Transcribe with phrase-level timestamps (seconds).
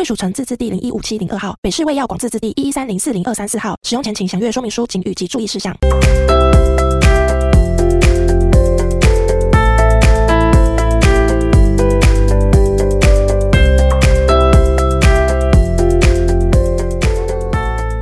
[0.00, 3.76] 贵属城自治地零一五七零二号，北市卫药广自治地一一三零四零二三四号。
[3.82, 5.76] 使用前请详阅说明书、请及注意事项。
[5.82, 5.88] 各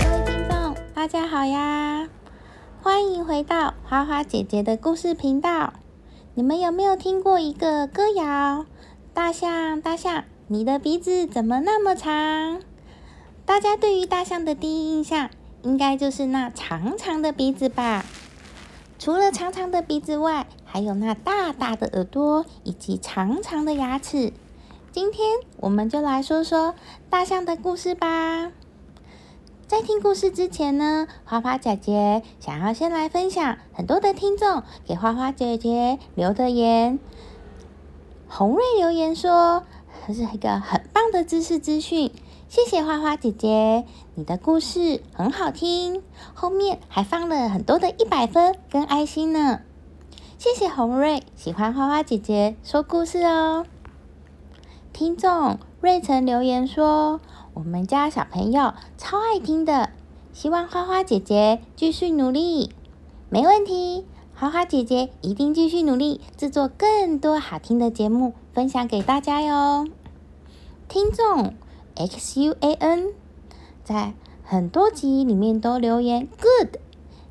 [0.06, 2.08] 位听众大家好呀，
[2.80, 5.72] 欢迎回到花花姐姐的故事频道。
[6.34, 8.66] 你们有没有听过一个歌谣？
[9.12, 12.62] 大象，大象，你的鼻子怎么那么长？
[13.44, 15.28] 大家对于大象的第一印象，
[15.60, 18.06] 应该就是那长长的鼻子吧？
[18.98, 24.32] 除了长长的鼻子外，还有那大大的耳朵以及长长的牙齿。
[24.90, 26.74] 今天我们就来说说
[27.10, 28.50] 大象的故事吧。
[29.66, 36.98] 在听故事之前呢，花花姐姐想要先来分享很多的听众给花花姐姐留的言。
[38.30, 39.64] 红瑞留言说
[40.08, 42.10] ：“这是一个很棒的知识资讯，
[42.48, 49.60] 谢谢花花姐姐，你的故事很好听，后面还放了很多的一百分跟爱心呢。”
[50.38, 53.66] 谢谢红瑞，喜欢花花姐姐说故事哦。
[54.94, 57.20] 听众瑞晨留言说。
[57.52, 59.90] 我们家小朋友超爱听的，
[60.32, 62.70] 希望花花姐姐继续努力，
[63.28, 64.06] 没问题。
[64.34, 69.88] 花花姐姐一定继续努力，制作更多好听的节目，分享给大家哟。
[70.88, 71.52] 听众
[71.96, 73.12] X U A N
[73.84, 76.76] 在很多集里面都留言 Good，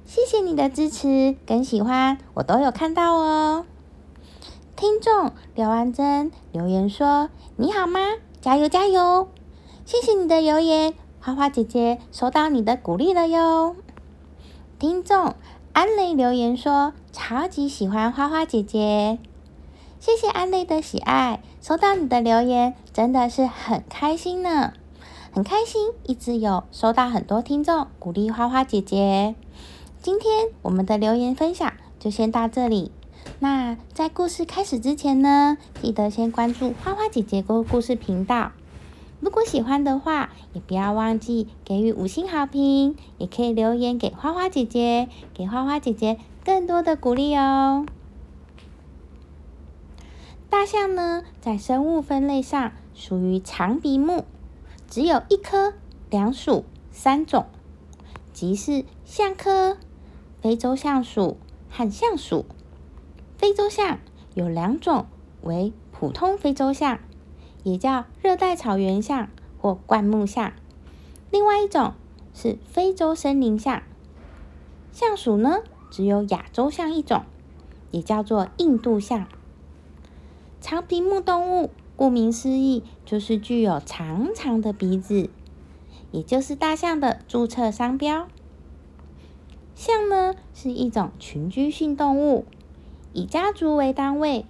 [0.05, 3.65] 谢谢你的支持跟喜欢，我都有看到哦。
[4.75, 7.99] 听众刘安珍留言说：“你好吗？
[8.39, 9.27] 加油加油！”
[9.85, 13.75] 谢谢你的留言，花花姐姐收到你的鼓励了哟。
[14.77, 15.33] 听众
[15.73, 19.17] 安雷留言说：“超级喜欢花花姐姐。”
[19.99, 24.71] 谢谢安雷的喜爱，收到你的留言真的是很开心呢，
[25.33, 29.35] 很开心，一直有收到很多听众鼓励花花姐姐。
[30.01, 32.93] 今天我们的留言分享就先到这里。
[33.39, 38.53] 那在故事开始之前呢，记得先关注花花姐姐故故事频道。
[39.19, 47.85] 如果喜欢的话，也不要忘记给予五星好评，也可以留言给花花姐姐，给花花姐姐更多的鼓励哦。
[50.49, 54.23] 大象呢，在生物分类上属于长鼻目，
[54.89, 55.73] 只有一科、
[56.09, 57.47] 两属、三种，
[58.31, 59.77] 即是象科、
[60.41, 61.37] 非洲象属
[61.69, 62.45] 和象属。
[63.37, 63.99] 非洲象
[64.35, 65.05] 有两种，
[65.41, 66.99] 为普通非洲象。
[67.63, 69.27] 也叫热带草原象
[69.59, 70.53] 或灌木象，
[71.29, 71.93] 另外一种
[72.33, 73.83] 是非洲森林象。
[74.93, 75.57] 象属呢，
[75.91, 77.25] 只有亚洲象一种，
[77.91, 79.27] 也叫做印度象。
[80.69, 85.29] 长鼻目动物，顾名思义，就是具有长长的鼻子，
[86.11, 88.27] 也就是大象的注册商标。
[89.75, 92.43] 象呢，是一种群居性动物，
[93.13, 94.45] 以家族为单位，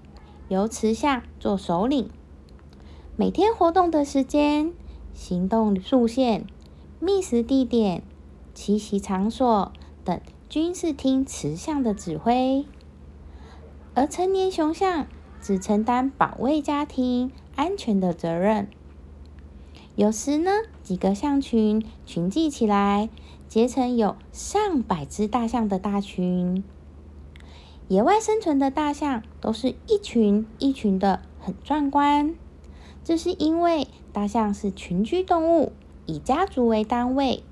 [0.48, 2.10] 由雌象做首领。
[3.16, 4.74] 每天活动的时间、
[5.14, 6.48] 行动路线、
[7.00, 8.02] 觅食地点、
[8.56, 9.72] 栖息场所
[10.04, 12.66] 等，均是听雌象的指挥。
[13.94, 15.06] 而成年雄象
[15.42, 18.68] 只承担保卫家庭安全的责任。
[19.96, 20.52] 有时呢，
[20.84, 23.10] 几个象群群聚起来，
[23.48, 26.64] 结成有上百只大象的大群。
[27.88, 32.36] 野外生存的大象都是一群一群的，很壮观。
[33.04, 35.72] 这是因为大象是群居动物，
[36.06, 37.44] 以家族为单位，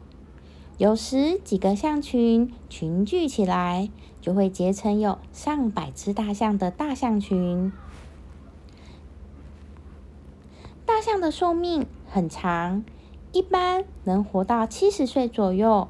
[0.78, 3.90] 有时几个象群群聚起来，
[4.20, 7.72] 就会结成有上百只大象的大象群。
[10.86, 12.84] 大象的寿命很长，
[13.32, 15.88] 一般能活到七十岁左右。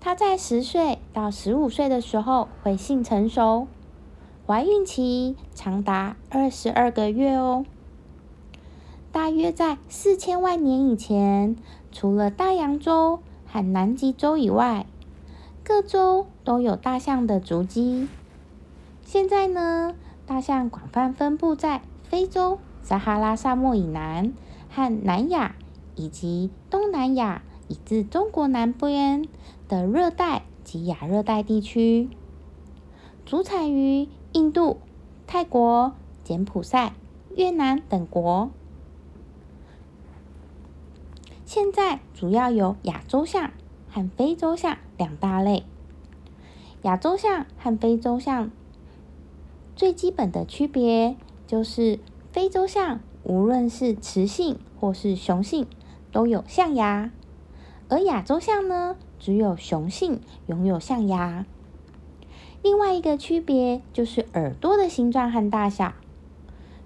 [0.00, 3.68] 它在十岁到十五岁的时候会性成熟，
[4.46, 7.64] 怀孕期长达二十二个月哦。
[9.12, 11.56] 大约在四千万年以前，
[11.92, 13.20] 除了大洋洲
[13.56, 14.84] 和南极洲以外，
[15.64, 18.06] 各州都有大象的足迹。
[19.02, 19.94] 现在呢，
[20.26, 24.34] 大象广泛分布在非洲撒哈拉沙漠以南
[24.68, 25.56] 和南亚
[25.94, 29.26] 以及东南亚，以至中国南边
[29.68, 32.10] 的热带及亚热带地区，
[33.24, 34.80] 主产于印度、
[35.26, 36.92] 泰国、柬埔寨、
[37.34, 38.50] 越南等国。
[41.56, 43.50] 现在主要有亚洲象
[43.88, 45.64] 和非洲象两大类。
[46.82, 48.50] 亚洲象和非洲象
[49.74, 51.16] 最基本的区别
[51.46, 51.98] 就是，
[52.30, 55.66] 非洲象无论是雌性或是雄性
[56.12, 57.10] 都有象牙，
[57.88, 61.46] 而亚洲象呢，只有雄性拥有象牙。
[62.62, 65.94] 另外一个区别就是耳朵的形状和大小，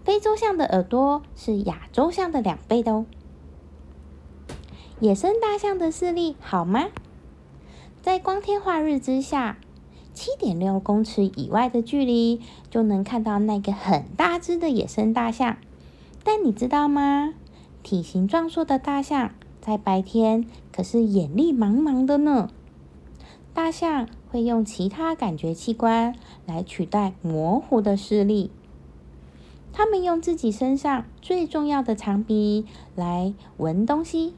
[0.05, 3.07] 非洲象的耳朵是亚洲象的两倍的哦。
[5.01, 6.89] 野生大象的视力好吗？
[8.03, 9.57] 在光天化日之下，
[10.13, 15.57] 七点六公尺以外的距离就能看到那个很大只的野生大象。
[16.23, 17.33] 但你知道吗？
[17.83, 19.31] 体型壮硕的大象
[19.63, 22.51] 在白天可是眼力茫茫的呢。
[23.55, 26.15] 大象会用其他感觉器官
[26.45, 28.51] 来取代模糊的视力。
[29.73, 34.35] 它们用自己身上最重要的长鼻来闻东西。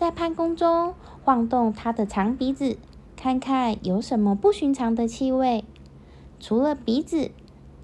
[0.00, 0.94] 在攀宫中
[1.24, 2.78] 晃动它的长鼻子，
[3.16, 5.62] 看看有什么不寻常的气味。
[6.40, 7.30] 除了鼻子，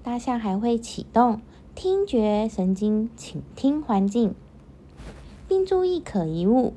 [0.01, 1.39] 大象还会启动
[1.75, 4.33] 听觉神经，倾听环境，
[5.47, 6.73] 并注意可疑物、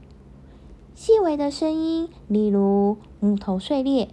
[0.94, 4.10] 细微的声音，例如木头碎裂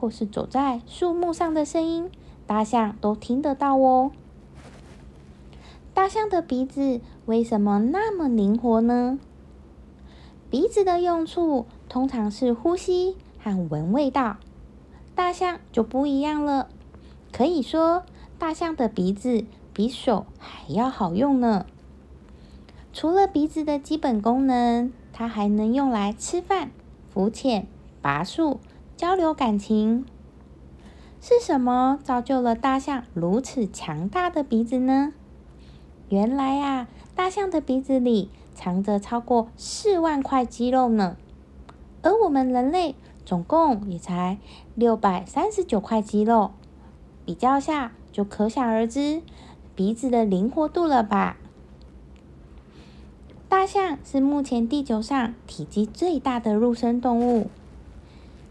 [0.00, 2.10] 或是走在树木上的声音，
[2.46, 4.12] 大象都听得到哦。
[5.92, 9.18] 大象的鼻子为什么那么灵活呢？
[10.50, 14.38] 鼻子的用处通常是呼吸和闻味道，
[15.14, 16.68] 大象就不一样了。
[17.32, 18.02] 可以说，
[18.36, 21.66] 大象的鼻子比手还要好用呢。
[22.92, 26.72] 除了鼻子的基本功能，它还能用来吃饭、
[27.08, 27.68] 浮潜、
[28.02, 28.58] 拔树、
[28.96, 30.04] 交流感情。
[31.20, 35.12] 是什么造就了大象如此强大的鼻子呢？
[36.08, 38.30] 原来啊，大象的鼻子里。
[38.60, 41.16] 藏着超过四万块肌肉呢，
[42.02, 44.36] 而我们人类总共也才
[44.74, 46.50] 六百三十九块肌肉，
[47.24, 49.22] 比较下就可想而知
[49.74, 51.38] 鼻子的灵活度了吧？
[53.48, 57.48] 大象是目前地球上体积最大的陆生动物，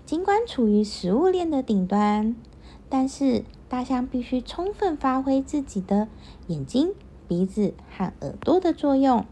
[0.07, 2.35] 尽管处于食物链的顶端，
[2.89, 6.07] 但是大象必须充分发挥自己的
[6.47, 6.95] 眼睛、
[7.27, 9.23] 鼻子和耳朵的作用。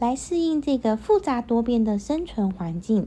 [0.00, 3.06] 来适应这个复杂多变的生存环境。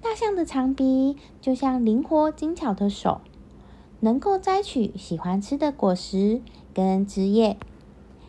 [0.00, 3.20] 大象的长鼻就像灵活精巧的手，
[3.98, 6.40] 能够摘取喜欢吃的果实
[6.72, 7.56] 跟枝叶，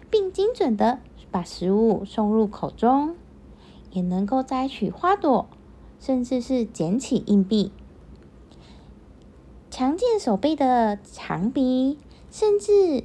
[0.10, 3.13] 并精准的把食物送入口中；
[3.92, 5.48] 也能够摘取花朵，
[6.00, 7.71] 甚至是捡起硬币。
[9.69, 12.00] 强健手背的长鼻，
[12.31, 13.04] 甚至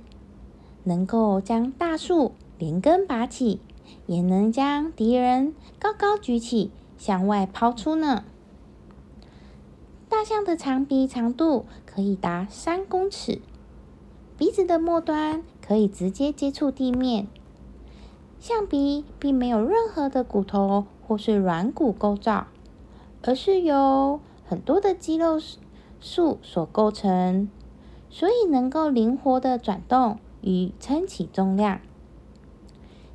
[0.85, 3.61] 能够将大树连根拔起。
[4.07, 8.25] 也能将敌人高高举起，向外抛出呢。
[10.09, 13.41] 大象的长鼻长度可以达三公尺，
[14.37, 17.27] 鼻子的末端可以直接接触地面。
[18.41, 22.47] 象鼻并没有任何的骨头或是软骨构造，
[23.23, 25.41] 而是由很多的肌肉
[26.01, 27.51] 束所构成，
[28.09, 31.81] 所以能够灵活的转动与撑起重量。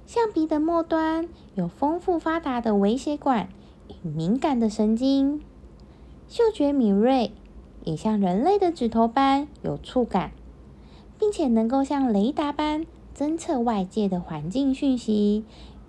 [0.06, 3.50] 象鼻的末端有丰富发达的微血管
[3.88, 5.42] 与敏感的神经，
[6.28, 7.32] 嗅觉敏锐，
[7.84, 10.32] 也像人类的指头般有触感，
[11.18, 15.46] 并且能够像雷达般侦测外界的环境讯息，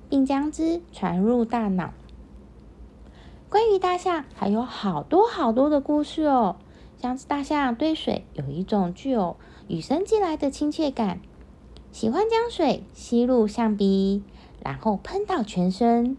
[0.08, 1.92] 并将之传入大脑。
[3.48, 6.56] 关于大象还有好多好多的故事哦，
[6.98, 9.36] 像是大象对水有一种具有
[9.68, 11.20] 与生俱来的亲切感。
[11.94, 14.24] 喜欢将水吸入象鼻，
[14.64, 16.16] 然后喷到全身。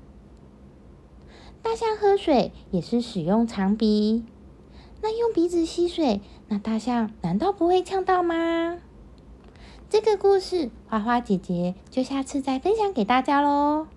[1.62, 4.24] 大象喝水也是使用长鼻，
[5.02, 8.78] 那用鼻子吸水，那大象难道不会呛到吗？
[9.90, 13.88] 这个故事，花花姐姐就下次再分享给大家喽。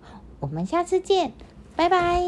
[0.41, 1.31] 我们下次见，
[1.77, 2.21] 拜拜。